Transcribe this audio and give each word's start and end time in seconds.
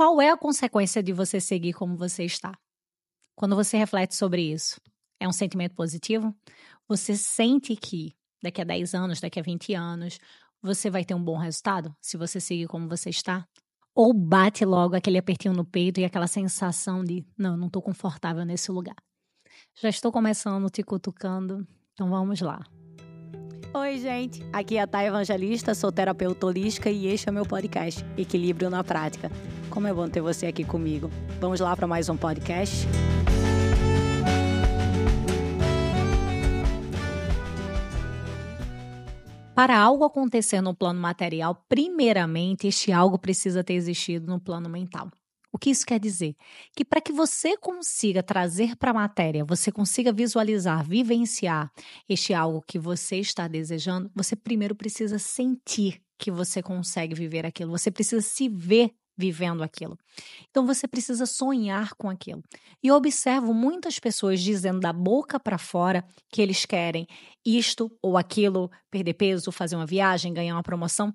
Qual 0.00 0.18
é 0.18 0.30
a 0.30 0.36
consequência 0.36 1.02
de 1.02 1.12
você 1.12 1.38
seguir 1.38 1.74
como 1.74 1.94
você 1.94 2.24
está? 2.24 2.58
Quando 3.36 3.54
você 3.54 3.76
reflete 3.76 4.14
sobre 4.14 4.40
isso, 4.40 4.80
é 5.20 5.28
um 5.28 5.32
sentimento 5.32 5.74
positivo? 5.74 6.34
Você 6.88 7.14
sente 7.14 7.76
que 7.76 8.16
daqui 8.42 8.62
a 8.62 8.64
10 8.64 8.94
anos, 8.94 9.20
daqui 9.20 9.38
a 9.38 9.42
20 9.42 9.74
anos, 9.74 10.18
você 10.62 10.88
vai 10.88 11.04
ter 11.04 11.12
um 11.12 11.22
bom 11.22 11.36
resultado 11.36 11.94
se 12.00 12.16
você 12.16 12.40
seguir 12.40 12.66
como 12.66 12.88
você 12.88 13.10
está? 13.10 13.46
Ou 13.94 14.14
bate 14.14 14.64
logo 14.64 14.96
aquele 14.96 15.18
apertinho 15.18 15.52
no 15.52 15.66
peito 15.66 16.00
e 16.00 16.04
aquela 16.06 16.26
sensação 16.26 17.04
de, 17.04 17.22
não, 17.36 17.54
não 17.54 17.66
estou 17.66 17.82
confortável 17.82 18.46
nesse 18.46 18.72
lugar. 18.72 18.96
Já 19.82 19.90
estou 19.90 20.10
começando 20.10 20.70
te 20.70 20.82
cutucando, 20.82 21.68
então 21.92 22.08
vamos 22.08 22.40
lá. 22.40 22.64
Oi, 23.74 23.98
gente. 23.98 24.40
Aqui 24.50 24.78
é 24.78 24.80
a 24.80 24.86
Thay 24.86 25.08
Evangelista, 25.08 25.74
sou 25.74 25.92
terapeuta 25.92 26.46
holística 26.46 26.88
e 26.88 27.06
este 27.06 27.28
é 27.28 27.30
o 27.30 27.34
meu 27.34 27.44
podcast, 27.44 28.02
Equilíbrio 28.16 28.70
na 28.70 28.82
Prática. 28.82 29.30
Como 29.70 29.86
é 29.86 29.94
bom 29.94 30.08
ter 30.08 30.20
você 30.20 30.46
aqui 30.46 30.64
comigo. 30.64 31.08
Vamos 31.40 31.60
lá 31.60 31.76
para 31.76 31.86
mais 31.86 32.08
um 32.08 32.16
podcast? 32.16 32.86
Para 39.54 39.78
algo 39.78 40.04
acontecer 40.04 40.60
no 40.60 40.74
plano 40.74 41.00
material, 41.00 41.64
primeiramente, 41.68 42.66
este 42.66 42.90
algo 42.90 43.16
precisa 43.16 43.62
ter 43.62 43.74
existido 43.74 44.26
no 44.26 44.40
plano 44.40 44.68
mental. 44.68 45.08
O 45.52 45.58
que 45.58 45.70
isso 45.70 45.86
quer 45.86 46.00
dizer? 46.00 46.34
Que 46.74 46.84
para 46.84 47.00
que 47.00 47.12
você 47.12 47.56
consiga 47.56 48.22
trazer 48.22 48.74
para 48.76 48.90
a 48.90 48.94
matéria, 48.94 49.44
você 49.44 49.70
consiga 49.70 50.12
visualizar, 50.12 50.84
vivenciar 50.84 51.70
este 52.08 52.34
algo 52.34 52.62
que 52.66 52.78
você 52.78 53.16
está 53.16 53.46
desejando, 53.46 54.10
você 54.14 54.34
primeiro 54.34 54.74
precisa 54.74 55.18
sentir 55.18 56.00
que 56.18 56.30
você 56.30 56.62
consegue 56.62 57.14
viver 57.14 57.46
aquilo, 57.46 57.70
você 57.70 57.90
precisa 57.90 58.20
se 58.20 58.48
ver 58.48 58.94
vivendo 59.20 59.62
aquilo. 59.62 59.96
Então 60.50 60.66
você 60.66 60.88
precisa 60.88 61.26
sonhar 61.26 61.94
com 61.94 62.08
aquilo. 62.08 62.42
E 62.82 62.88
eu 62.88 62.94
observo 62.94 63.52
muitas 63.52 63.98
pessoas 63.98 64.40
dizendo 64.40 64.80
da 64.80 64.92
boca 64.92 65.38
para 65.38 65.58
fora 65.58 66.04
que 66.32 66.40
eles 66.40 66.64
querem 66.64 67.06
isto 67.44 67.90
ou 68.02 68.16
aquilo, 68.16 68.70
perder 68.90 69.14
peso, 69.14 69.52
fazer 69.52 69.76
uma 69.76 69.86
viagem, 69.86 70.32
ganhar 70.32 70.54
uma 70.54 70.62
promoção, 70.62 71.14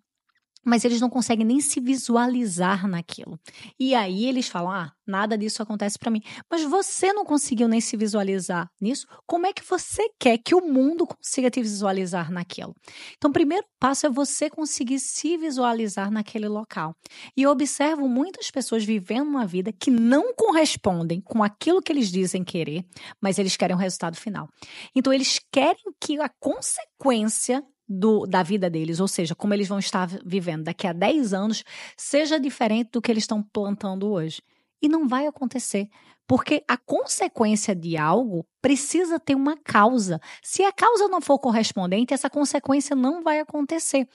mas 0.65 0.83
eles 0.83 0.99
não 0.99 1.09
conseguem 1.09 1.45
nem 1.45 1.61
se 1.61 1.79
visualizar 1.79 2.87
naquilo. 2.87 3.39
E 3.79 3.93
aí 3.93 4.25
eles 4.25 4.47
falam: 4.47 4.71
ah, 4.71 4.91
nada 5.05 5.37
disso 5.37 5.61
acontece 5.61 5.99
para 5.99 6.09
mim. 6.09 6.21
Mas 6.49 6.63
você 6.63 7.13
não 7.13 7.23
conseguiu 7.23 7.67
nem 7.67 7.79
se 7.79 7.95
visualizar 7.95 8.69
nisso. 8.81 9.05
Como 9.27 9.45
é 9.45 9.53
que 9.53 9.63
você 9.63 10.09
quer 10.19 10.37
que 10.39 10.55
o 10.55 10.61
mundo 10.61 11.05
consiga 11.05 11.51
te 11.51 11.61
visualizar 11.61 12.31
naquilo? 12.31 12.73
Então, 13.15 13.29
o 13.29 13.33
primeiro 13.33 13.65
passo 13.79 14.07
é 14.07 14.09
você 14.09 14.49
conseguir 14.49 14.99
se 14.99 15.37
visualizar 15.37 16.09
naquele 16.09 16.47
local. 16.47 16.95
E 17.37 17.43
eu 17.43 17.51
observo 17.51 18.07
muitas 18.07 18.49
pessoas 18.49 18.83
vivendo 18.83 19.27
uma 19.27 19.45
vida 19.45 19.71
que 19.71 19.91
não 19.91 20.33
correspondem 20.33 21.21
com 21.21 21.43
aquilo 21.43 21.81
que 21.81 21.91
eles 21.91 22.11
dizem 22.11 22.43
querer, 22.43 22.83
mas 23.21 23.37
eles 23.37 23.55
querem 23.55 23.75
o 23.75 23.79
resultado 23.79 24.17
final. 24.17 24.49
Então, 24.95 25.13
eles 25.13 25.39
querem 25.51 25.83
que 26.01 26.19
a 26.19 26.29
consequência 26.39 27.63
do, 27.87 28.25
da 28.25 28.41
vida 28.43 28.69
deles, 28.69 28.99
ou 28.99 29.07
seja, 29.07 29.35
como 29.35 29.53
eles 29.53 29.67
vão 29.67 29.79
estar 29.79 30.07
vivendo 30.25 30.63
daqui 30.63 30.87
a 30.87 30.93
10 30.93 31.33
anos, 31.33 31.63
seja 31.95 32.39
diferente 32.39 32.89
do 32.91 33.01
que 33.01 33.11
eles 33.11 33.23
estão 33.23 33.43
plantando 33.43 34.09
hoje. 34.09 34.41
E 34.81 34.87
não 34.87 35.07
vai 35.07 35.25
acontecer, 35.25 35.89
porque 36.27 36.63
a 36.67 36.75
consequência 36.75 37.75
de 37.75 37.97
algo 37.97 38.45
precisa 38.61 39.19
ter 39.19 39.35
uma 39.35 39.55
causa. 39.55 40.19
Se 40.43 40.63
a 40.63 40.71
causa 40.71 41.07
não 41.07 41.21
for 41.21 41.37
correspondente, 41.37 42.13
essa 42.13 42.29
consequência 42.29 42.95
não 42.95 43.21
vai 43.23 43.39
acontecer. 43.39 44.07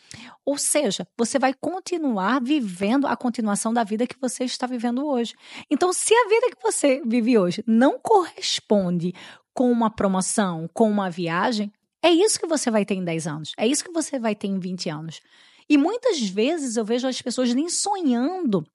Ou 0.45 0.59
seja, 0.59 1.07
você 1.17 1.39
vai 1.39 1.55
continuar 1.55 2.41
vivendo 2.41 3.07
a 3.07 3.17
continuação 3.17 3.73
da 3.73 3.85
vida 3.85 4.07
que 4.07 4.19
você 4.21 4.45
está 4.45 4.67
vivendo 4.67 5.07
hoje. 5.07 5.35
Então, 5.71 5.93
se 5.93 6.13
a 6.13 6.29
vida 6.29 6.51
que 6.51 6.63
você 6.63 7.01
vive 7.07 7.39
hoje 7.39 7.63
não 7.67 7.99
corresponde 7.99 9.15
com 9.55 9.71
uma 9.71 9.91
promoção, 9.91 10.69
com 10.73 10.91
uma 10.91 11.11
viagem, 11.11 11.73
é 12.03 12.11
isso 12.11 12.39
que 12.39 12.47
você 12.47 12.71
vai 12.71 12.85
ter 12.85 12.95
em 12.95 13.05
10 13.05 13.27
anos. 13.27 13.53
É 13.57 13.67
isso 13.67 13.85
que 13.85 13.93
você 13.93 14.19
vai 14.19 14.35
ter 14.35 14.47
em 14.47 14.59
20 14.59 14.89
anos. 14.89 15.21
E 15.69 15.77
muitas 15.77 16.21
vezes 16.21 16.77
eu 16.77 16.85
vejo 16.85 17.07
as 17.07 17.21
pessoas 17.23 17.55
nem 17.55 17.69
sonhando 17.69 18.67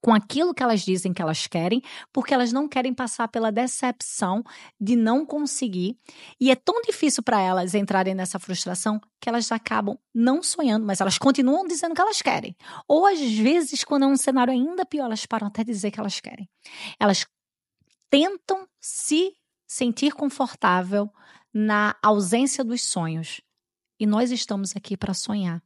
com 0.00 0.14
aquilo 0.14 0.54
que 0.54 0.62
elas 0.62 0.82
dizem 0.82 1.12
que 1.12 1.20
elas 1.20 1.46
querem, 1.46 1.82
porque 2.12 2.32
elas 2.32 2.52
não 2.52 2.68
querem 2.68 2.94
passar 2.94 3.28
pela 3.28 3.50
decepção 3.50 4.42
de 4.80 4.96
não 4.96 5.26
conseguir. 5.26 5.98
E 6.40 6.50
é 6.50 6.54
tão 6.54 6.80
difícil 6.82 7.22
para 7.22 7.40
elas 7.40 7.74
entrarem 7.74 8.14
nessa 8.14 8.38
frustração 8.38 9.00
que 9.20 9.28
elas 9.28 9.50
acabam 9.52 9.98
não 10.14 10.42
sonhando, 10.42 10.86
mas 10.86 11.00
elas 11.00 11.18
continuam 11.18 11.66
dizendo 11.66 11.94
que 11.94 12.00
elas 12.00 12.22
querem. 12.22 12.56
Ou 12.88 13.06
às 13.06 13.20
vezes, 13.20 13.84
quando 13.84 14.04
é 14.04 14.06
um 14.06 14.16
cenário 14.16 14.52
ainda 14.52 14.86
pior, 14.86 15.06
elas 15.06 15.26
param 15.26 15.48
até 15.48 15.62
de 15.64 15.72
dizer 15.72 15.90
que 15.90 16.00
elas 16.00 16.20
querem. 16.20 16.48
Elas 16.98 17.26
tentam 18.08 18.66
se 18.80 19.34
sentir 19.66 20.12
confortável 20.12 21.10
na 21.52 21.96
ausência 22.02 22.64
dos 22.64 22.82
sonhos. 22.82 23.40
E 23.98 24.06
nós 24.06 24.30
estamos 24.30 24.74
aqui 24.76 24.96
para 24.96 25.12
sonhar. 25.12 25.62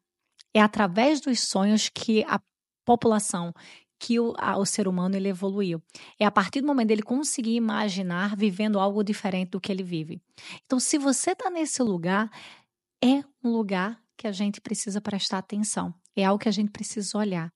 É 0.52 0.60
através 0.60 1.20
dos 1.20 1.40
sonhos 1.40 1.88
que 1.88 2.24
a 2.24 2.40
população, 2.84 3.52
que 3.98 4.18
o, 4.18 4.34
a, 4.38 4.56
o 4.56 4.66
ser 4.66 4.88
humano 4.88 5.16
ele 5.16 5.28
evoluiu. 5.28 5.82
É 6.18 6.24
a 6.24 6.30
partir 6.30 6.60
do 6.60 6.66
momento 6.66 6.88
dele 6.88 7.02
conseguir 7.02 7.54
imaginar 7.54 8.36
vivendo 8.36 8.78
algo 8.78 9.02
diferente 9.02 9.50
do 9.50 9.60
que 9.60 9.70
ele 9.70 9.82
vive. 9.82 10.20
Então, 10.64 10.80
se 10.80 10.98
você 10.98 11.32
está 11.32 11.50
nesse 11.50 11.82
lugar, 11.82 12.30
é 13.02 13.22
um 13.42 13.50
lugar 13.50 14.00
que 14.16 14.26
a 14.26 14.32
gente 14.32 14.60
precisa 14.60 15.00
prestar 15.00 15.38
atenção. 15.38 15.94
É 16.16 16.24
algo 16.24 16.42
que 16.42 16.48
a 16.48 16.52
gente 16.52 16.70
precisa 16.70 17.18
olhar. 17.18 17.52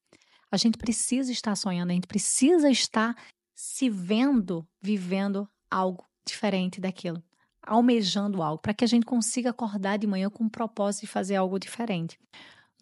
A 0.50 0.56
gente 0.56 0.78
precisa 0.78 1.31
estar 1.31 1.55
sonhando, 1.56 1.91
a 1.91 1.94
gente 1.94 2.06
precisa 2.06 2.71
estar 2.71 3.15
se 3.55 3.91
vendo, 3.91 4.67
vivendo 4.81 5.49
algo 5.71 6.06
diferente 6.27 6.81
daquilo 6.81 7.22
almejando 7.69 8.43
algo, 8.43 8.61
para 8.61 8.75
que 8.75 8.84
a 8.84 8.89
gente 8.89 9.05
consiga 9.05 9.51
acordar 9.51 9.99
de 9.99 10.06
manhã 10.06 10.31
com 10.31 10.45
o 10.45 10.51
propósito 10.51 11.03
de 11.03 11.06
fazer 11.06 11.37
algo 11.37 11.59
diferente. 11.59 12.19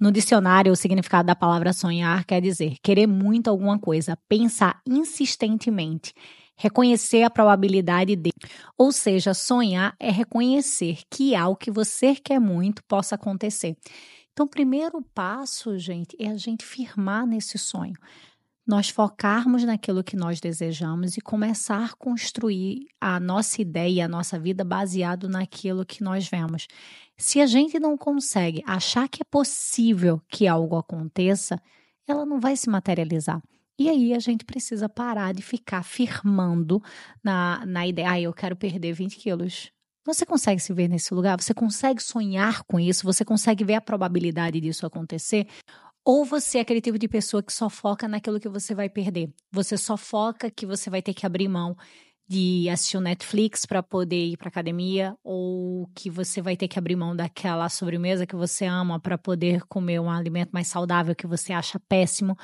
No 0.01 0.13
dicionário, 0.13 0.73
o 0.73 0.77
significado 0.77 1.27
da 1.27 1.35
palavra 1.35 1.73
sonhar 1.73 2.25
quer 2.25 2.41
dizer 2.41 2.77
querer 2.83 3.07
muito 3.07 3.49
alguma 3.49 3.79
coisa, 3.79 4.17
pensar 4.29 4.81
insistentemente, 4.87 6.13
reconhecer 6.55 7.23
a 7.23 7.31
probabilidade 7.31 8.15
de. 8.15 8.31
Ou 8.77 8.93
seja, 8.93 9.33
sonhar 9.33 9.97
é 9.99 10.11
reconhecer 10.11 11.01
que 11.11 11.35
algo 11.35 11.57
que 11.57 11.71
você 11.71 12.15
quer 12.15 12.39
muito 12.39 12.85
possa 12.85 13.15
acontecer. 13.15 13.77
Então, 14.33 14.45
o 14.45 14.51
primeiro 14.51 15.01
passo, 15.15 15.79
gente, 15.79 16.15
é 16.21 16.29
a 16.29 16.37
gente 16.37 16.65
firmar 16.65 17.27
nesse 17.27 17.57
sonho 17.57 17.95
nós 18.66 18.88
focarmos 18.88 19.62
naquilo 19.62 20.03
que 20.03 20.16
nós 20.16 20.41
desejamos 20.41 21.16
e 21.16 21.21
começar 21.21 21.84
a 21.84 21.97
construir 21.97 22.87
a 23.00 23.21
nossa 23.21 23.62
ideia, 23.62 24.06
a 24.06 24.09
nossa 24.09 24.38
vida 24.38 24.65
baseado 24.65 25.28
naquilo 25.28 25.87
que 25.87 26.03
nós 26.03 26.28
vemos. 26.28 26.66
Se 27.16 27.41
a 27.41 27.47
gente 27.47 27.78
não 27.78 27.97
consegue 27.97 28.62
achar 28.66 29.09
que 29.09 29.22
é 29.22 29.25
possível 29.31 30.21
que 30.28 30.49
algo 30.49 30.76
aconteça, 30.76 31.60
ela 32.06 32.26
não 32.26 32.41
vai 32.41 32.56
se 32.56 32.69
materializar. 32.69 33.41
E 33.78 33.88
aí 33.88 34.15
a 34.15 34.19
gente 34.19 34.44
precisa 34.44 34.88
parar 34.88 35.32
de 35.32 35.43
ficar 35.43 35.82
firmando 35.82 36.82
na, 37.22 37.65
na 37.66 37.87
ideia, 37.87 38.10
ah, 38.10 38.21
eu 38.21 38.32
quero 38.32 38.56
perder 38.56 38.93
20 38.93 39.16
quilos. 39.16 39.71
Você 40.06 40.25
consegue 40.25 40.60
se 40.60 40.72
ver 40.72 40.88
nesse 40.88 41.12
lugar? 41.12 41.41
Você 41.41 41.53
consegue 41.53 42.00
sonhar 42.00 42.62
com 42.62 42.78
isso? 42.78 43.05
Você 43.05 43.25
consegue 43.25 43.65
ver 43.65 43.75
a 43.75 43.81
probabilidade 43.81 44.60
disso 44.60 44.87
acontecer? 44.87 45.49
Ou 46.09 46.25
você 46.25 46.59
é 46.59 46.61
aquele 46.61 46.81
tipo 46.81 47.00
de 47.00 47.09
pessoa 47.09 47.43
que 47.43 47.53
só 47.53 47.69
foca 47.69 48.06
naquilo 48.06 48.39
que 48.39 48.49
você 48.49 48.77
vai 48.77 48.89
perder. 48.89 49.28
Você 49.50 49.77
só 49.77 49.97
foca 49.97 50.49
que 50.49 50.65
você 50.65 50.89
vai 50.89 51.03
ter 51.03 51.12
que 51.12 51.27
abrir 51.27 51.49
mão 51.49 51.77
de 52.28 52.69
assistir 52.71 52.97
o 52.97 53.00
Netflix 53.00 53.67
para 53.67 53.83
poder 53.83 54.25
ir 54.25 54.37
para 54.37 54.47
academia 54.47 55.17
ou 55.25 55.89
que 55.97 56.09
você 56.09 56.41
vai 56.41 56.56
ter 56.56 56.69
que 56.69 56.78
abrir 56.78 56.94
mão 56.94 57.15
daquela 57.15 57.69
sobremesa 57.69 58.25
que 58.25 58.37
você 58.37 58.67
ama 58.67 59.00
para 59.00 59.19
poder 59.19 59.65
comer 59.67 59.99
um 59.99 60.09
alimento 60.09 60.50
mais 60.53 60.69
saudável 60.69 61.12
que 61.12 61.27
você 61.27 61.53
acha 61.53 61.81
péssimo. 61.89 62.37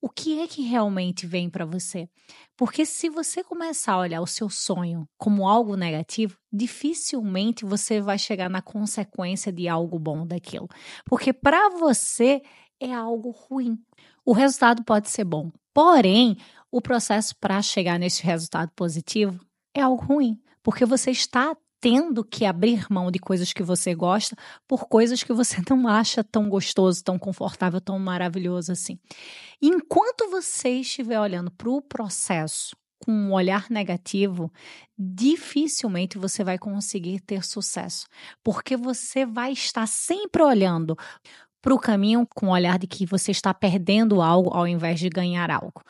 O 0.00 0.08
que 0.08 0.40
é 0.40 0.46
que 0.46 0.62
realmente 0.62 1.26
vem 1.26 1.50
para 1.50 1.64
você? 1.64 2.08
Porque 2.56 2.86
se 2.86 3.08
você 3.08 3.42
começar 3.42 3.94
a 3.94 3.98
olhar 3.98 4.20
o 4.20 4.26
seu 4.28 4.48
sonho 4.48 5.08
como 5.16 5.48
algo 5.48 5.76
negativo, 5.76 6.36
dificilmente 6.52 7.64
você 7.64 8.00
vai 8.00 8.18
chegar 8.18 8.48
na 8.48 8.62
consequência 8.62 9.52
de 9.52 9.66
algo 9.68 9.98
bom 9.98 10.24
daquilo. 10.24 10.68
Porque 11.04 11.32
para 11.32 11.68
você 11.70 12.42
é 12.82 12.92
algo 12.92 13.30
ruim. 13.30 13.78
O 14.24 14.32
resultado 14.32 14.82
pode 14.82 15.08
ser 15.08 15.24
bom, 15.24 15.52
porém, 15.72 16.36
o 16.70 16.80
processo 16.80 17.36
para 17.36 17.62
chegar 17.62 17.98
nesse 17.98 18.22
resultado 18.24 18.70
positivo 18.74 19.38
é 19.72 19.80
algo 19.80 20.04
ruim, 20.04 20.40
porque 20.62 20.84
você 20.84 21.12
está 21.12 21.56
tendo 21.80 22.24
que 22.24 22.44
abrir 22.44 22.86
mão 22.90 23.10
de 23.10 23.18
coisas 23.18 23.52
que 23.52 23.62
você 23.62 23.94
gosta 23.94 24.36
por 24.68 24.86
coisas 24.86 25.22
que 25.22 25.32
você 25.32 25.56
não 25.70 25.86
acha 25.86 26.24
tão 26.24 26.48
gostoso, 26.48 27.02
tão 27.04 27.18
confortável, 27.18 27.80
tão 27.80 27.98
maravilhoso 27.98 28.72
assim. 28.72 28.98
Enquanto 29.60 30.30
você 30.30 30.80
estiver 30.80 31.20
olhando 31.20 31.50
para 31.50 31.70
o 31.70 31.80
processo 31.80 32.76
com 33.04 33.12
um 33.12 33.32
olhar 33.32 33.68
negativo, 33.68 34.52
dificilmente 34.96 36.18
você 36.18 36.44
vai 36.44 36.56
conseguir 36.56 37.20
ter 37.20 37.44
sucesso, 37.44 38.06
porque 38.44 38.76
você 38.76 39.26
vai 39.26 39.52
estar 39.52 39.88
sempre 39.88 40.40
olhando 40.40 40.96
para 41.62 41.72
o 41.72 41.78
caminho 41.78 42.26
com 42.34 42.48
o 42.48 42.52
olhar 42.52 42.78
de 42.78 42.88
que 42.88 43.06
você 43.06 43.30
está 43.30 43.54
perdendo 43.54 44.20
algo 44.20 44.50
ao 44.52 44.66
invés 44.66 44.98
de 44.98 45.08
ganhar 45.08 45.50
algo. 45.50 45.82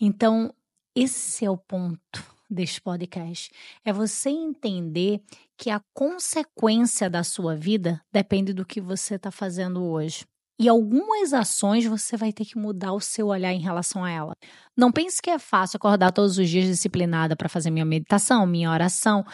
Então, 0.00 0.54
esse 0.94 1.44
é 1.44 1.50
o 1.50 1.58
ponto 1.58 2.24
deste 2.48 2.80
podcast. 2.80 3.50
É 3.84 3.92
você 3.92 4.30
entender 4.30 5.20
que 5.58 5.68
a 5.68 5.80
consequência 5.92 7.10
da 7.10 7.24
sua 7.24 7.56
vida 7.56 8.00
depende 8.12 8.52
do 8.52 8.64
que 8.64 8.80
você 8.80 9.16
está 9.16 9.30
fazendo 9.30 9.84
hoje. 9.84 10.24
E 10.58 10.68
algumas 10.68 11.34
ações 11.34 11.84
você 11.84 12.16
vai 12.16 12.32
ter 12.32 12.46
que 12.46 12.56
mudar 12.56 12.92
o 12.92 13.00
seu 13.00 13.26
olhar 13.26 13.52
em 13.52 13.60
relação 13.60 14.02
a 14.02 14.10
ela. 14.10 14.32
Não 14.74 14.90
pense 14.90 15.20
que 15.20 15.28
é 15.28 15.38
fácil 15.38 15.76
acordar 15.76 16.12
todos 16.12 16.38
os 16.38 16.48
dias 16.48 16.64
disciplinada 16.64 17.36
para 17.36 17.48
fazer 17.48 17.70
minha 17.70 17.84
meditação, 17.84 18.46
minha 18.46 18.70
oração, 18.70 19.24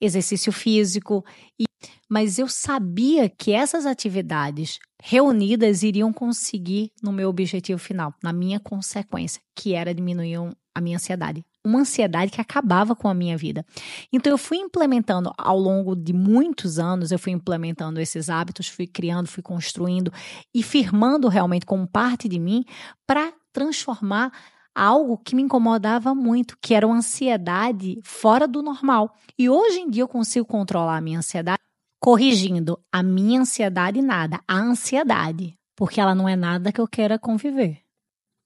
exercício 0.00 0.52
físico. 0.52 1.24
E... 1.58 1.64
Mas 2.08 2.38
eu 2.38 2.48
sabia 2.48 3.28
que 3.28 3.52
essas 3.52 3.86
atividades 3.86 4.78
reunidas 5.02 5.82
iriam 5.82 6.12
conseguir 6.12 6.90
no 7.02 7.12
meu 7.12 7.28
objetivo 7.28 7.78
final, 7.78 8.14
na 8.22 8.32
minha 8.32 8.58
consequência, 8.58 9.40
que 9.54 9.74
era 9.74 9.94
diminuir 9.94 10.36
a 10.74 10.80
minha 10.80 10.96
ansiedade 10.96 11.44
uma 11.68 11.80
ansiedade 11.80 12.30
que 12.30 12.40
acabava 12.40 12.96
com 12.96 13.08
a 13.08 13.14
minha 13.14 13.36
vida. 13.36 13.64
Então 14.12 14.32
eu 14.32 14.38
fui 14.38 14.56
implementando 14.56 15.32
ao 15.36 15.58
longo 15.58 15.94
de 15.94 16.12
muitos 16.12 16.78
anos, 16.78 17.12
eu 17.12 17.18
fui 17.18 17.32
implementando 17.32 18.00
esses 18.00 18.30
hábitos, 18.30 18.68
fui 18.68 18.86
criando, 18.86 19.28
fui 19.28 19.42
construindo 19.42 20.12
e 20.54 20.62
firmando 20.62 21.28
realmente 21.28 21.66
como 21.66 21.86
parte 21.86 22.28
de 22.28 22.38
mim 22.38 22.64
para 23.06 23.32
transformar 23.52 24.32
algo 24.74 25.18
que 25.18 25.34
me 25.34 25.42
incomodava 25.42 26.14
muito, 26.14 26.56
que 26.62 26.72
era 26.72 26.86
uma 26.86 26.96
ansiedade 26.96 28.00
fora 28.04 28.46
do 28.46 28.62
normal. 28.62 29.14
E 29.36 29.50
hoje 29.50 29.80
em 29.80 29.90
dia 29.90 30.02
eu 30.02 30.08
consigo 30.08 30.46
controlar 30.46 30.96
a 30.96 31.00
minha 31.00 31.18
ansiedade 31.18 31.58
corrigindo 32.00 32.78
a 32.92 33.02
minha 33.02 33.40
ansiedade 33.40 34.00
nada, 34.00 34.40
a 34.46 34.56
ansiedade, 34.56 35.54
porque 35.76 36.00
ela 36.00 36.14
não 36.14 36.28
é 36.28 36.36
nada 36.36 36.72
que 36.72 36.80
eu 36.80 36.88
queira 36.88 37.18
conviver. 37.18 37.87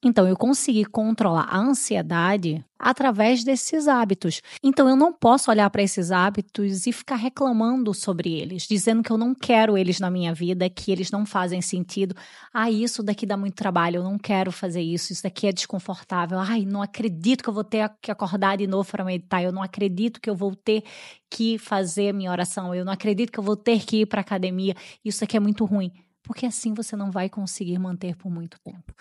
Então, 0.05 0.27
eu 0.27 0.37
consegui 0.37 0.85
controlar 0.85 1.47
a 1.49 1.59
ansiedade 1.59 2.65
através 2.77 3.45
desses 3.45 3.87
hábitos. 3.87 4.43
Então, 4.61 4.89
eu 4.89 4.97
não 4.97 5.13
posso 5.13 5.49
olhar 5.49 5.71
para 5.71 5.81
esses 5.81 6.11
hábitos 6.11 6.89
e 6.89 6.93
ficar 6.93 7.15
reclamando 7.15 7.95
sobre 7.95 8.33
eles, 8.33 8.67
dizendo 8.67 9.01
que 9.01 9.13
eu 9.13 9.17
não 9.17 9.33
quero 9.33 9.79
eles 9.79 10.01
na 10.01 10.11
minha 10.11 10.35
vida, 10.35 10.69
que 10.69 10.91
eles 10.91 11.13
não 11.13 11.25
fazem 11.25 11.63
sentido. 11.63 12.17
Ah, 12.53 12.69
isso 12.69 13.01
daqui 13.01 13.25
dá 13.25 13.37
muito 13.37 13.55
trabalho, 13.55 13.99
eu 13.99 14.03
não 14.03 14.19
quero 14.19 14.51
fazer 14.51 14.83
isso, 14.83 15.13
isso 15.13 15.23
daqui 15.23 15.47
é 15.47 15.53
desconfortável. 15.53 16.37
Ai, 16.41 16.65
não 16.65 16.83
acredito 16.83 17.45
que 17.45 17.49
eu 17.49 17.55
vou 17.55 17.63
ter 17.63 17.89
que 18.01 18.11
acordar 18.11 18.57
de 18.57 18.67
novo 18.67 18.91
para 18.91 19.05
meditar, 19.05 19.45
eu 19.45 19.53
não 19.53 19.63
acredito 19.63 20.21
que 20.21 20.29
eu 20.29 20.35
vou 20.35 20.57
ter 20.57 20.83
que 21.31 21.59
fazer 21.59 22.13
minha 22.13 22.33
oração, 22.33 22.75
eu 22.75 22.85
não 22.85 22.93
acredito 22.93 23.31
que 23.31 23.39
eu 23.39 23.45
vou 23.45 23.57
ter 23.57 23.85
que 23.85 24.01
ir 24.01 24.07
para 24.07 24.21
academia. 24.21 24.75
Isso 25.05 25.21
daqui 25.21 25.37
é 25.37 25.41
muito 25.41 25.65
ruim, 25.65 25.93
porque 26.25 26.45
assim 26.45 26.75
você 26.75 26.97
não 26.97 27.13
vai 27.13 27.29
conseguir 27.29 27.79
manter 27.79 28.17
por 28.17 28.29
muito 28.31 28.59
tempo. 28.65 28.93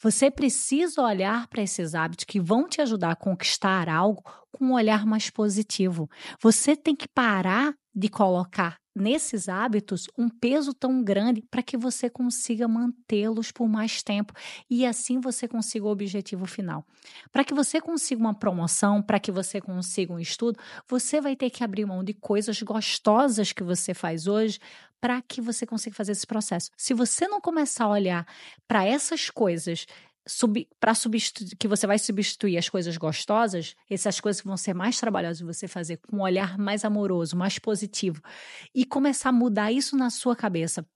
Você 0.00 0.30
precisa 0.30 1.02
olhar 1.02 1.48
para 1.48 1.62
esses 1.62 1.94
hábitos 1.94 2.24
que 2.24 2.40
vão 2.40 2.68
te 2.68 2.80
ajudar 2.80 3.10
a 3.12 3.16
conquistar 3.16 3.88
algo 3.88 4.22
com 4.52 4.66
um 4.66 4.72
olhar 4.74 5.04
mais 5.04 5.28
positivo. 5.28 6.08
Você 6.40 6.76
tem 6.76 6.94
que 6.94 7.08
parar 7.08 7.74
de 7.94 8.08
colocar 8.08 8.78
nesses 8.94 9.48
hábitos 9.48 10.08
um 10.18 10.28
peso 10.28 10.74
tão 10.74 11.02
grande 11.02 11.42
para 11.50 11.62
que 11.62 11.76
você 11.76 12.10
consiga 12.10 12.66
mantê-los 12.66 13.52
por 13.52 13.68
mais 13.68 14.02
tempo 14.02 14.32
e 14.68 14.84
assim 14.84 15.20
você 15.20 15.46
consiga 15.46 15.86
o 15.86 15.90
objetivo 15.90 16.46
final. 16.46 16.84
Para 17.32 17.44
que 17.44 17.54
você 17.54 17.80
consiga 17.80 18.20
uma 18.20 18.34
promoção, 18.34 19.00
para 19.00 19.20
que 19.20 19.30
você 19.30 19.60
consiga 19.60 20.12
um 20.12 20.18
estudo, 20.18 20.58
você 20.88 21.20
vai 21.20 21.36
ter 21.36 21.50
que 21.50 21.62
abrir 21.62 21.86
mão 21.86 22.02
de 22.02 22.12
coisas 22.12 22.60
gostosas 22.62 23.52
que 23.52 23.62
você 23.62 23.94
faz 23.94 24.26
hoje 24.26 24.58
para 25.00 25.22
que 25.22 25.40
você 25.40 25.66
consiga 25.66 25.94
fazer 25.94 26.12
esse 26.12 26.26
processo. 26.26 26.70
Se 26.76 26.92
você 26.92 27.28
não 27.28 27.40
começar 27.40 27.84
a 27.84 27.90
olhar 27.90 28.26
para 28.66 28.84
essas 28.84 29.30
coisas 29.30 29.86
sub, 30.26 30.68
para 30.78 30.94
substituir 30.94 31.56
que 31.56 31.66
você 31.66 31.86
vai 31.86 31.98
substituir 31.98 32.58
as 32.58 32.68
coisas 32.68 32.96
gostosas, 32.96 33.74
essas 33.88 34.20
coisas 34.20 34.40
que 34.40 34.46
vão 34.46 34.56
ser 34.56 34.74
mais 34.74 35.00
trabalhosas 35.00 35.40
você 35.40 35.66
fazer 35.66 35.96
com 35.98 36.18
um 36.18 36.22
olhar 36.22 36.58
mais 36.58 36.84
amoroso, 36.84 37.36
mais 37.36 37.58
positivo 37.58 38.20
e 38.74 38.84
começar 38.84 39.30
a 39.30 39.32
mudar 39.32 39.72
isso 39.72 39.96
na 39.96 40.10
sua 40.10 40.36
cabeça, 40.36 40.86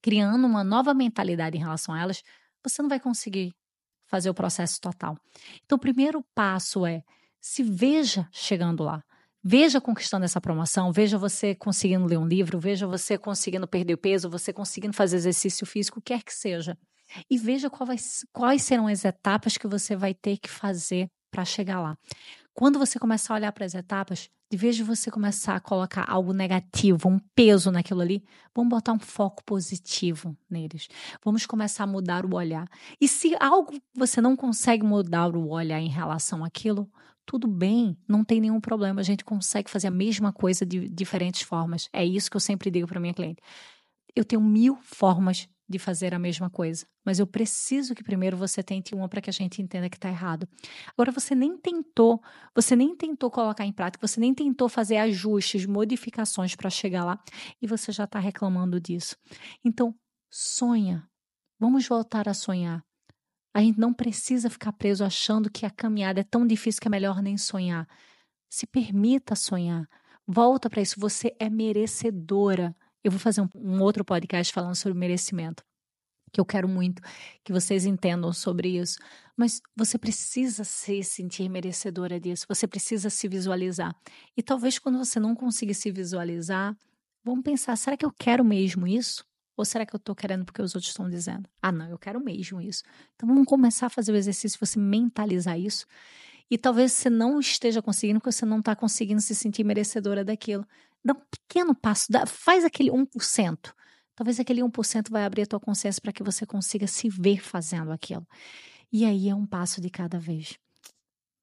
criando 0.00 0.46
uma 0.46 0.64
nova 0.64 0.94
mentalidade 0.94 1.56
em 1.56 1.60
relação 1.60 1.94
a 1.94 2.00
elas, 2.00 2.22
você 2.62 2.80
não 2.80 2.88
vai 2.88 2.98
conseguir 2.98 3.54
fazer 4.06 4.30
o 4.30 4.34
processo 4.34 4.80
total. 4.80 5.16
Então, 5.64 5.76
o 5.76 5.80
primeiro 5.80 6.24
passo 6.34 6.84
é 6.84 7.02
se 7.40 7.62
veja 7.62 8.28
chegando 8.32 8.82
lá. 8.82 9.04
Veja 9.42 9.80
conquistando 9.80 10.24
essa 10.24 10.40
promoção, 10.40 10.92
veja 10.92 11.16
você 11.16 11.54
conseguindo 11.54 12.04
ler 12.04 12.18
um 12.18 12.26
livro, 12.26 12.60
veja 12.60 12.86
você 12.86 13.16
conseguindo 13.16 13.66
perder 13.66 13.96
peso, 13.96 14.28
você 14.28 14.52
conseguindo 14.52 14.94
fazer 14.94 15.16
exercício 15.16 15.66
físico, 15.66 16.00
quer 16.00 16.22
que 16.22 16.32
seja. 16.32 16.76
E 17.28 17.38
veja 17.38 17.70
vai, 17.70 17.96
quais 18.32 18.62
serão 18.62 18.86
as 18.86 19.04
etapas 19.04 19.56
que 19.56 19.66
você 19.66 19.96
vai 19.96 20.12
ter 20.12 20.36
que 20.36 20.48
fazer 20.48 21.10
para 21.30 21.44
chegar 21.44 21.80
lá. 21.80 21.96
Quando 22.52 22.78
você 22.78 22.98
começar 22.98 23.34
a 23.34 23.36
olhar 23.36 23.52
para 23.52 23.64
as 23.64 23.74
etapas, 23.74 24.28
de 24.50 24.56
vez 24.56 24.74
de 24.74 24.82
você 24.82 25.10
começar 25.10 25.54
a 25.54 25.60
colocar 25.60 26.04
algo 26.10 26.32
negativo, 26.32 27.08
um 27.08 27.20
peso 27.36 27.70
naquilo 27.70 28.00
ali, 28.00 28.24
vamos 28.52 28.70
botar 28.70 28.92
um 28.92 28.98
foco 28.98 29.44
positivo 29.44 30.36
neles. 30.50 30.88
Vamos 31.24 31.46
começar 31.46 31.84
a 31.84 31.86
mudar 31.86 32.26
o 32.26 32.34
olhar. 32.34 32.66
E 33.00 33.06
se 33.06 33.36
algo 33.38 33.72
você 33.94 34.20
não 34.20 34.34
consegue 34.34 34.84
mudar 34.84 35.36
o 35.36 35.50
olhar 35.50 35.80
em 35.80 35.88
relação 35.88 36.44
àquilo, 36.44 36.90
tudo 37.24 37.46
bem, 37.46 37.96
não 38.08 38.24
tem 38.24 38.40
nenhum 38.40 38.60
problema. 38.60 39.00
A 39.00 39.04
gente 39.04 39.24
consegue 39.24 39.70
fazer 39.70 39.86
a 39.86 39.92
mesma 39.92 40.32
coisa 40.32 40.66
de 40.66 40.88
diferentes 40.88 41.42
formas. 41.42 41.88
É 41.92 42.04
isso 42.04 42.28
que 42.28 42.36
eu 42.36 42.40
sempre 42.40 42.72
digo 42.72 42.88
para 42.88 42.98
minha 42.98 43.14
cliente. 43.14 43.40
Eu 44.16 44.24
tenho 44.24 44.42
mil 44.42 44.76
formas 44.82 45.48
de 45.70 45.78
fazer 45.78 46.12
a 46.12 46.18
mesma 46.18 46.50
coisa, 46.50 46.84
mas 47.06 47.20
eu 47.20 47.26
preciso 47.26 47.94
que 47.94 48.02
primeiro 48.02 48.36
você 48.36 48.60
tente 48.60 48.92
uma 48.92 49.08
para 49.08 49.20
que 49.20 49.30
a 49.30 49.32
gente 49.32 49.62
entenda 49.62 49.88
que 49.88 49.96
está 49.96 50.08
errado. 50.08 50.48
Agora 50.88 51.12
você 51.12 51.32
nem 51.32 51.56
tentou, 51.56 52.20
você 52.52 52.74
nem 52.74 52.96
tentou 52.96 53.30
colocar 53.30 53.64
em 53.64 53.72
prática, 53.72 54.04
você 54.04 54.18
nem 54.18 54.34
tentou 54.34 54.68
fazer 54.68 54.96
ajustes, 54.96 55.66
modificações 55.66 56.56
para 56.56 56.68
chegar 56.68 57.04
lá 57.04 57.22
e 57.62 57.68
você 57.68 57.92
já 57.92 58.02
está 58.04 58.18
reclamando 58.18 58.80
disso. 58.80 59.16
Então 59.64 59.94
sonha, 60.28 61.08
vamos 61.58 61.86
voltar 61.86 62.28
a 62.28 62.34
sonhar. 62.34 62.84
A 63.54 63.60
gente 63.60 63.78
não 63.78 63.94
precisa 63.94 64.50
ficar 64.50 64.72
preso 64.72 65.04
achando 65.04 65.50
que 65.50 65.64
a 65.64 65.70
caminhada 65.70 66.20
é 66.20 66.24
tão 66.24 66.44
difícil 66.46 66.80
que 66.80 66.88
é 66.88 66.90
melhor 66.90 67.22
nem 67.22 67.36
sonhar. 67.36 67.86
Se 68.48 68.66
permita 68.66 69.36
sonhar. 69.36 69.88
Volta 70.26 70.68
para 70.68 70.82
isso. 70.82 70.98
Você 70.98 71.34
é 71.38 71.48
merecedora. 71.48 72.74
Eu 73.02 73.10
vou 73.10 73.20
fazer 73.20 73.40
um, 73.40 73.48
um, 73.54 73.80
outro 73.80 74.04
podcast 74.04 74.52
falando 74.52 74.74
sobre 74.74 74.98
merecimento, 74.98 75.64
que 76.32 76.40
eu 76.40 76.44
quero 76.44 76.68
muito 76.68 77.02
que 77.42 77.52
vocês 77.52 77.86
entendam 77.86 78.32
sobre 78.32 78.78
isso. 78.78 78.98
Mas 79.36 79.60
você 79.74 79.98
precisa 79.98 80.64
se 80.64 81.02
sentir 81.02 81.48
merecedora 81.48 82.20
disso. 82.20 82.46
Você 82.48 82.66
precisa 82.66 83.08
se 83.08 83.26
visualizar. 83.26 83.94
E 84.36 84.42
talvez 84.42 84.78
quando 84.78 84.98
você 84.98 85.18
não 85.18 85.34
conseguir 85.34 85.74
se 85.74 85.90
visualizar, 85.90 86.76
vamos 87.24 87.42
pensar: 87.42 87.76
será 87.76 87.96
que 87.96 88.04
eu 88.04 88.12
quero 88.12 88.44
mesmo 88.44 88.86
isso? 88.86 89.24
Ou 89.56 89.64
será 89.64 89.84
que 89.84 89.94
eu 89.94 89.98
estou 89.98 90.14
querendo 90.14 90.44
porque 90.44 90.62
os 90.62 90.74
outros 90.74 90.90
estão 90.90 91.08
dizendo? 91.08 91.48
Ah, 91.60 91.70
não, 91.70 91.88
eu 91.90 91.98
quero 91.98 92.18
mesmo 92.18 92.60
isso. 92.62 92.82
Então 93.14 93.28
vamos 93.28 93.44
começar 93.46 93.86
a 93.86 93.90
fazer 93.90 94.10
o 94.12 94.16
exercício, 94.16 94.58
você 94.58 94.78
mentalizar 94.78 95.58
isso. 95.58 95.86
E 96.50 96.58
talvez 96.58 96.92
você 96.92 97.10
não 97.10 97.38
esteja 97.38 97.80
conseguindo 97.80 98.20
porque 98.20 98.32
você 98.32 98.46
não 98.46 98.58
está 98.58 98.74
conseguindo 98.74 99.20
se 99.20 99.34
sentir 99.34 99.62
merecedora 99.62 100.24
daquilo. 100.24 100.66
Dá 101.04 101.14
um 101.14 101.20
pequeno 101.30 101.74
passo, 101.74 102.06
dá, 102.10 102.26
faz 102.26 102.64
aquele 102.64 102.90
1%. 102.90 103.72
Talvez 104.14 104.38
aquele 104.38 104.60
1% 104.60 105.10
vai 105.10 105.24
abrir 105.24 105.42
a 105.42 105.46
tua 105.46 105.60
consciência 105.60 106.00
para 106.00 106.12
que 106.12 106.22
você 106.22 106.44
consiga 106.44 106.86
se 106.86 107.08
ver 107.08 107.42
fazendo 107.42 107.90
aquilo. 107.90 108.26
E 108.92 109.04
aí 109.04 109.28
é 109.28 109.34
um 109.34 109.46
passo 109.46 109.80
de 109.80 109.88
cada 109.88 110.18
vez. 110.18 110.58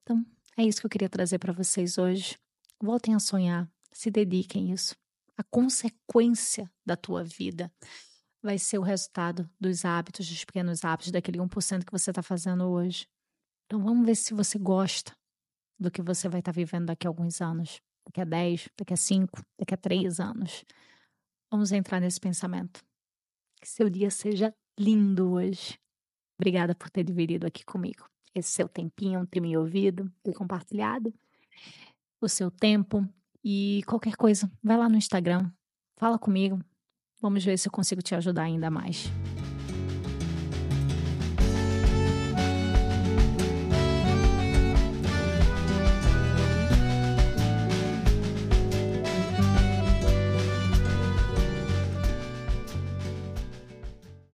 Então, 0.04 0.24
é 0.56 0.64
isso 0.64 0.80
que 0.80 0.86
eu 0.86 0.90
queria 0.90 1.10
trazer 1.10 1.40
para 1.40 1.54
vocês 1.54 1.98
hoje. 1.98 2.38
Voltem 2.82 3.16
a 3.16 3.20
sonhar, 3.20 3.68
se 3.92 4.12
dediquem 4.12 4.72
a 4.72 4.74
isso. 4.76 4.96
A 5.36 5.44
consequência 5.44 6.70
da 6.86 6.96
tua 6.96 7.24
vida 7.24 7.72
vai 8.42 8.58
ser 8.58 8.78
o 8.78 8.84
resultado 8.84 9.50
dos 9.60 9.84
hábitos, 9.84 10.30
dos 10.30 10.46
pequenos 10.46 10.86
hábitos, 10.86 11.12
daquele 11.12 11.40
1% 11.40 11.84
que 11.84 11.92
você 11.92 12.12
está 12.12 12.22
fazendo 12.22 12.66
hoje. 12.66 13.08
Então 13.66 13.84
vamos 13.84 14.06
ver 14.06 14.16
se 14.16 14.34
você 14.34 14.58
gosta 14.58 15.16
do 15.80 15.92
que 15.92 16.02
você 16.02 16.30
vai 16.30 16.40
estar 16.40 16.54
tá 16.54 16.56
vivendo 16.56 16.86
daqui 16.86 17.06
a 17.06 17.10
alguns 17.10 17.42
anos, 17.42 17.82
daqui 18.18 18.22
a 18.22 18.26
10, 18.26 18.70
daqui 18.78 18.94
a 18.94 18.98
5, 18.98 19.42
daqui 19.60 19.74
a 19.74 19.78
3 19.78 20.20
anos. 20.20 20.66
Vamos 21.52 21.72
entrar 21.72 22.00
nesse 22.00 22.20
pensamento. 22.20 22.84
Que 23.62 23.68
seu 23.68 23.90
dia 23.90 24.10
seja 24.10 24.54
lindo 24.80 25.32
hoje. 25.34 25.80
Obrigada 26.40 26.76
por 26.76 26.90
ter 26.90 27.04
dividido 27.04 27.46
aqui 27.46 27.64
comigo 27.66 28.08
esse 28.36 28.52
seu 28.52 28.70
tempinho, 28.70 29.26
ter 29.26 29.40
me 29.40 29.58
ouvido, 29.58 30.12
ter 30.22 30.32
compartilhado 30.34 31.12
o 32.22 32.30
seu 32.30 32.52
tempo. 32.52 33.04
E 33.44 33.82
qualquer 33.88 34.16
coisa, 34.16 34.52
vai 34.62 34.78
lá 34.78 34.88
no 34.88 34.96
Instagram, 34.96 35.52
fala 35.98 36.20
comigo, 36.20 36.64
Vamos 37.20 37.44
ver 37.44 37.58
se 37.58 37.68
eu 37.68 37.72
consigo 37.72 38.02
te 38.02 38.14
ajudar 38.14 38.44
ainda 38.44 38.70
mais. 38.70 39.10